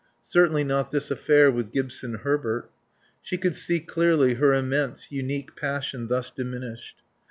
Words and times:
Certainly 0.23 0.63
not 0.63 0.89
this 0.89 1.11
affair 1.11 1.51
with 1.51 1.71
Gibson 1.71 2.15
Herbert. 2.23 2.71
She 3.21 3.37
could 3.37 3.53
see 3.55 3.79
clearly 3.79 4.33
her 4.33 4.51
immense, 4.51 5.11
unique 5.11 5.55
passion 5.55 6.07
thus 6.07 6.31
diminished. 6.31 6.95